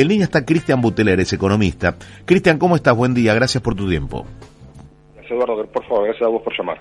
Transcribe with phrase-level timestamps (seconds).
[0.00, 1.96] en línea está Cristian Buteler, es economista.
[2.24, 2.96] Cristian, ¿cómo estás?
[2.96, 4.26] Buen día, gracias por tu tiempo.
[5.14, 6.78] Gracias, Eduardo, por favor, gracias a vos por llamar.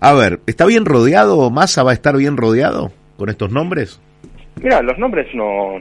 [0.00, 1.50] A ver, ¿está bien rodeado?
[1.50, 4.00] ¿Massa va a estar bien rodeado con estos nombres?
[4.62, 5.80] Mira, los nombres no,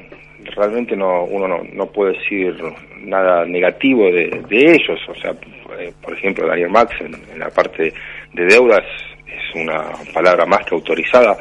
[0.55, 2.56] realmente no, uno no, puede decir
[3.01, 4.99] nada negativo de, ellos.
[5.10, 5.31] O sea,
[5.79, 7.94] eh, por ejemplo, Daniel Max en, la parte
[8.33, 8.83] de deudas
[9.28, 11.37] es una palabra más que autorizada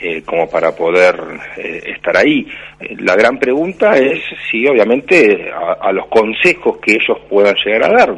[0.00, 1.14] eh, como para poder
[1.56, 2.46] eh, estar ahí.
[2.98, 8.16] La gran pregunta es si obviamente a, los consejos que ellos puedan llegar a dar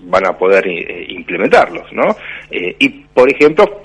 [0.00, 0.66] van a poder
[1.10, 2.16] implementarlos, ¿no?
[2.50, 3.82] y, por ejemplo,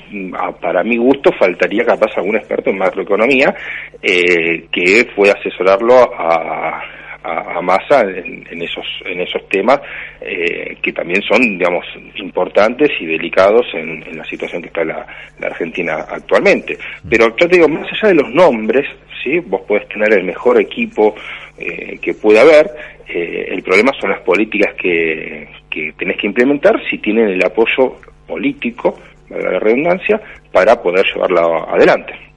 [0.60, 3.54] para mi gusto, faltaría capaz algún experto en macroeconomía
[4.02, 6.82] que pueda asesorarlo a
[7.24, 9.80] a, masa en, esos en esos temas
[10.22, 15.06] eh, que también son digamos importantes y delicados en, la situación que está la,
[15.42, 16.78] Argentina actualmente.
[17.10, 18.86] Pero yo te digo más allá de los nombres
[19.24, 21.16] sí vos podés tener el mejor equipo
[21.58, 22.70] eh, que pueda haber
[23.08, 27.98] eh, el problema son las políticas que, que tenés que implementar si tienen el apoyo
[28.28, 30.20] político la redundancia
[30.52, 32.29] para poder llevarla adelante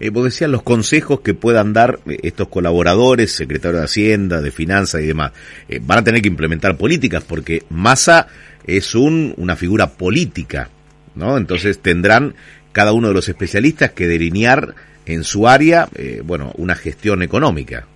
[0.00, 4.50] eh, vos decías los consejos que puedan dar eh, estos colaboradores, secretarios de Hacienda, de
[4.50, 5.32] Finanzas y demás.
[5.68, 8.28] Eh, van a tener que implementar políticas porque Massa
[8.66, 10.70] es un, una figura política,
[11.14, 11.36] ¿no?
[11.36, 12.34] Entonces tendrán
[12.72, 14.74] cada uno de los especialistas que delinear
[15.06, 15.88] en su área,
[16.24, 17.86] bueno, una gestión económica.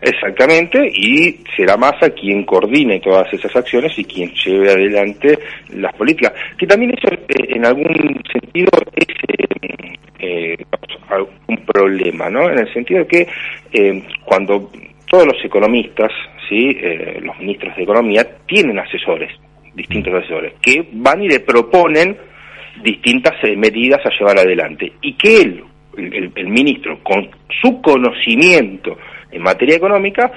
[0.00, 5.38] Exactamente, y será Massa quien coordine todas esas acciones y quien lleve adelante
[5.74, 6.32] las políticas.
[6.56, 7.08] Que también eso
[7.48, 9.07] en algún sentido es
[11.48, 12.48] un problema, ¿no?
[12.50, 13.28] En el sentido de que
[13.72, 14.70] eh, cuando
[15.06, 16.12] todos los economistas,
[16.48, 16.76] ¿sí?
[16.80, 19.32] Eh, los ministros de Economía, tienen asesores,
[19.74, 22.16] distintos asesores, que van y le proponen
[22.82, 24.92] distintas eh, medidas a llevar adelante.
[25.00, 25.64] Y que él,
[25.96, 27.28] el ministro, con
[27.60, 28.98] su conocimiento
[29.30, 30.30] en materia económica,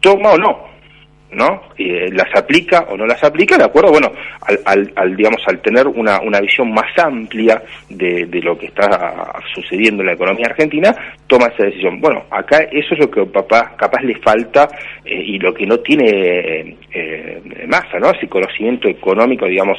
[0.00, 0.69] toma o no
[1.32, 1.62] ¿no?
[1.78, 4.12] Eh, las aplica o no las aplica, de acuerdo, bueno,
[4.64, 9.32] al, al, digamos, al tener una, una visión más amplia de, de, lo que está
[9.54, 10.94] sucediendo en la economía argentina,
[11.26, 12.00] toma esa decisión.
[12.00, 14.68] Bueno, acá eso es lo que papá capaz le falta
[15.04, 18.10] eh, y lo que no tiene eh, masa, ¿no?
[18.10, 19.78] Ese conocimiento económico, digamos,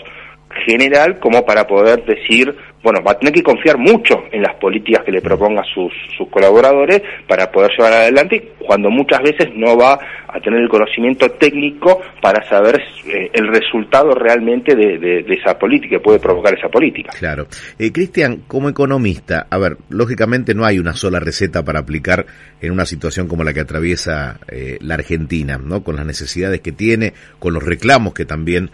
[0.65, 2.53] general como para poder decir,
[2.83, 6.27] bueno, va a tener que confiar mucho en las políticas que le proponga sus, sus
[6.29, 12.01] colaboradores para poder llevar adelante, cuando muchas veces no va a tener el conocimiento técnico
[12.21, 17.11] para saber eh, el resultado realmente de, esa política, que puede provocar esa política.
[17.19, 17.47] Claro.
[17.77, 22.25] Eh, Cristian, como economista, a ver, lógicamente no hay una sola receta para aplicar
[22.61, 25.83] en una situación como la que atraviesa eh, la Argentina, ¿no?
[25.83, 28.71] Con las necesidades que tiene, con los reclamos que también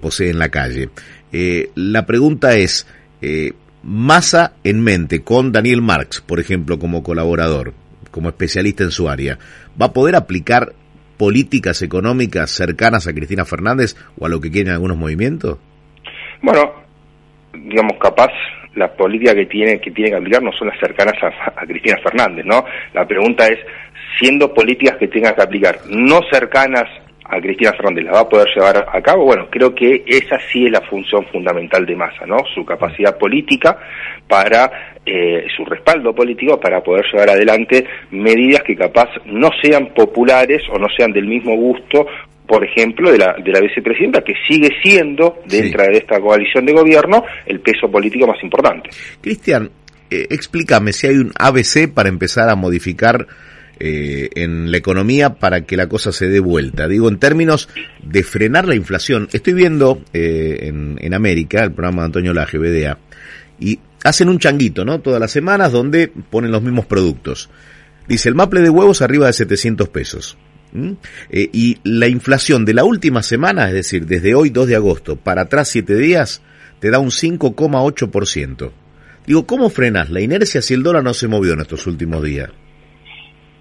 [0.00, 0.88] posee en la calle.
[1.74, 2.86] la pregunta es,
[3.82, 7.72] Masa en mente con Daniel Marx, por ejemplo, como colaborador,
[8.10, 9.38] como especialista en su área,
[9.80, 10.72] ¿va a poder aplicar
[11.16, 15.58] políticas económicas cercanas a Cristina Fernández o a lo que quieren algunos movimientos?
[16.42, 16.72] Bueno,
[17.52, 18.32] digamos, capaz
[18.74, 21.96] la política que tiene que tiene que aplicar no son las cercanas a, a, Cristina
[22.02, 22.64] Fernández, ¿no?
[22.92, 23.58] La pregunta es,
[24.18, 26.88] siendo políticas que tenga que aplicar no cercanas
[27.28, 30.66] a Cristina Fernández la va a poder llevar a cabo, bueno, creo que esa sí
[30.66, 32.38] es la función fundamental de Massa, ¿no?
[32.54, 33.78] Su capacidad política
[34.26, 40.62] para, eh, su respaldo político para poder llevar adelante medidas que capaz no sean populares
[40.70, 42.06] o no sean del mismo gusto
[42.46, 46.74] por ejemplo, de la, de la vicepresidenta, que sigue siendo, dentro de esta coalición de
[46.74, 48.90] gobierno, el peso político más importante.
[49.20, 49.68] Cristian,
[50.10, 53.26] eh, explícame si hay un ABC para empezar a modificar
[53.78, 56.88] eh, en la economía para que la cosa se dé vuelta.
[56.88, 57.68] Digo, en términos
[58.02, 59.28] de frenar la inflación.
[59.32, 62.98] Estoy viendo eh, en, América el programa de Antonio Laje, BDA,
[63.60, 65.00] y hacen un changuito, ¿no?
[65.00, 67.50] Todas las semanas donde ponen los mismos productos.
[68.08, 70.38] Dice, el maple de huevos arriba de 700 pesos.
[71.30, 75.16] Eh, y la inflación de la última semana, es decir, desde hoy 2 de agosto
[75.16, 76.40] para atrás 7 días,
[76.80, 78.72] te da un 5,8%.
[79.26, 82.50] Digo, ¿cómo frenas la inercia si el dólar no se movió en estos últimos días?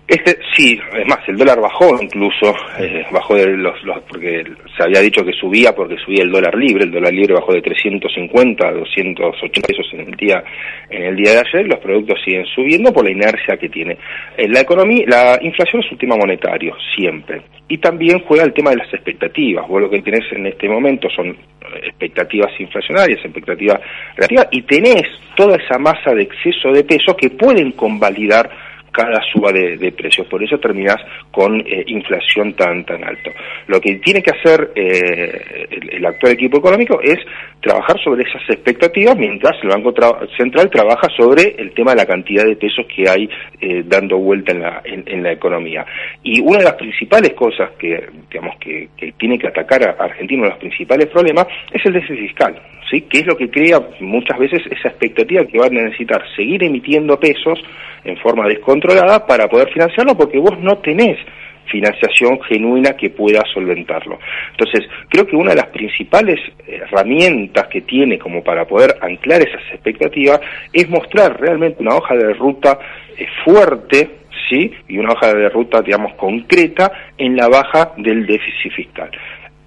[0.07, 4.43] Este, sí, es más, el dólar bajó incluso, eh, bajó de los, los, porque
[4.77, 7.63] se había dicho que subía porque subía el dólar libre, el dólar libre bajó de
[7.63, 10.43] 350 a 280 pesos en el día,
[10.91, 13.97] en el día de ayer, los productos siguen subiendo por la inercia que tiene.
[14.37, 17.41] En la economía, la inflación es un tema monetario, siempre.
[17.67, 19.67] Y también juega el tema de las expectativas.
[19.67, 21.35] Vos lo que tenés en este momento son
[21.81, 23.81] expectativas inflacionarias, expectativas
[24.15, 28.64] relativas, y tenés toda esa masa de exceso de pesos que pueden convalidar
[28.95, 30.25] cada suba de, precios.
[30.27, 30.97] Por eso terminás
[31.31, 33.29] con eh, inflación tan tan alto.
[33.67, 37.17] Lo que tiene que hacer eh, el, actual equipo económico es
[37.61, 39.93] trabajar sobre esas expectativas mientras el Banco
[40.37, 44.51] Central trabaja sobre el tema de la cantidad de pesos que hay eh, dando vuelta
[44.51, 45.85] en la, en, la economía.
[46.23, 50.49] Y una de las principales cosas que, digamos, que, tiene que atacar a Argentina, uno
[50.49, 53.01] de los principales problemas, es el déficit fiscal, ¿sí?
[53.01, 57.19] que es lo que crea muchas veces esa expectativa que van a necesitar seguir emitiendo
[57.19, 57.59] pesos
[58.05, 61.17] en forma descontrolada para poder financiarlo, porque vos no tenés
[61.65, 64.19] financiación genuina que pueda solventarlo.
[64.51, 69.61] Entonces, creo que una de las principales herramientas que tiene como para poder anclar esas
[69.73, 70.39] expectativas
[70.71, 72.79] es mostrar realmente una hoja de ruta
[73.17, 74.09] eh, fuerte,
[74.49, 74.71] ¿sí?
[74.87, 79.09] Y una hoja de ruta, digamos, concreta en la baja del déficit fiscal.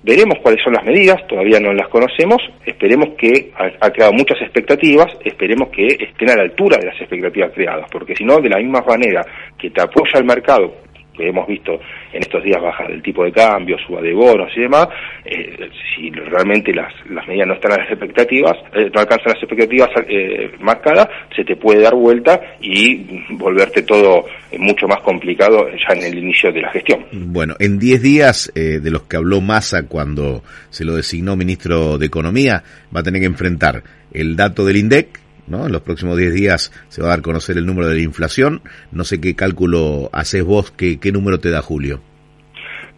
[0.03, 5.07] Veremos cuáles son las medidas, todavía no las conocemos, esperemos que ha, creado muchas expectativas,
[5.25, 8.59] esperemos que estén a la altura de las expectativas creadas, porque si no, de la
[8.59, 9.27] misma manera
[9.59, 10.73] que te apoya el mercado
[11.19, 11.81] que hemos visto
[12.13, 14.89] en estos días baja del tipo de cambio, suba de bonos y demás,
[15.25, 19.43] eh, si realmente las, las medidas no están a las expectativas, eh, no alcanzan las
[19.43, 24.25] expectativas eh, marcadas, se te puede dar vuelta y volverte todo
[24.59, 27.05] mucho más complicado ya en el inicio de la gestión.
[27.13, 32.07] Bueno, en 10 días de los que habló Massa cuando se lo designó ministro de
[32.07, 32.63] Economía,
[32.95, 33.83] va a tener que enfrentar
[34.13, 35.67] el dato del INDEC, ¿no?
[35.67, 38.03] En los próximos 10 días se va a dar a conocer el número de la
[38.03, 38.63] inflación.
[38.93, 42.01] No sé qué cálculo haces vos, qué, qué número te da Julio.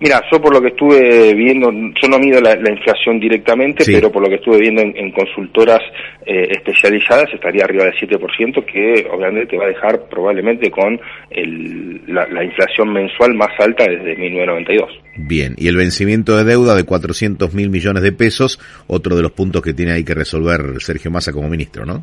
[0.01, 4.23] Mira, yo por lo que estuve viendo, yo no mido la, inflación directamente, pero por
[4.23, 5.81] lo que estuve viendo en, consultoras
[6.25, 10.99] eh, especializadas estaría arriba del 7%, que obviamente te va a dejar probablemente con
[12.07, 14.91] la, inflación mensual más alta desde 1992.
[15.17, 19.33] Bien, y el vencimiento de deuda de 400 mil millones de pesos, otro de los
[19.33, 22.03] puntos que tiene ahí que resolver Sergio Massa como ministro, ¿no?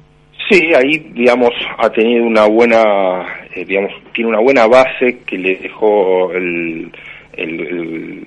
[0.50, 5.58] Sí, ahí, digamos, ha tenido una buena, eh, digamos, tiene una buena base que le
[5.58, 6.90] dejó el,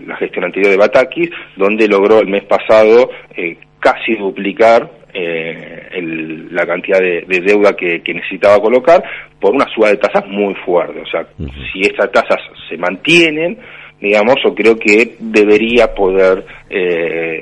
[0.06, 6.66] la gestión anterior de Batakis, donde logró el mes pasado eh, casi duplicar eh, la
[6.66, 9.02] cantidad de, deuda que, necesitaba colocar
[9.40, 11.00] por una suba de tasas muy fuerte.
[11.00, 11.26] O sea,
[11.72, 12.38] si esas tasas
[12.68, 13.58] se mantienen,
[13.98, 16.44] digamos, yo creo que debería poder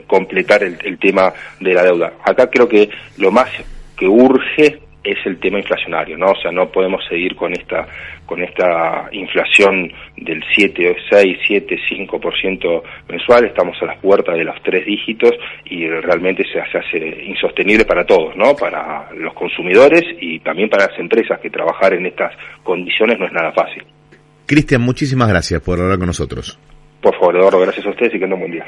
[0.06, 2.12] completar el, el tema de la deuda.
[2.24, 2.88] Acá creo que
[3.18, 3.50] lo más
[3.98, 6.26] que urge es el tema inflacionario, ¿no?
[6.32, 7.86] O sea, no podemos seguir con esta
[8.26, 14.62] con esta inflación del 7, 6, 7, 5% mensual, estamos a las puertas de los
[14.62, 15.32] tres dígitos
[15.64, 18.54] y realmente se hace insostenible para todos, ¿no?
[18.54, 23.32] Para los consumidores y también para las empresas que trabajar en estas condiciones no es
[23.32, 23.82] nada fácil.
[24.44, 26.58] Cristian, muchísimas gracias por hablar con nosotros.
[27.00, 28.56] Por favor, Eduardo, gracias a ustedes y que tengan un buen día.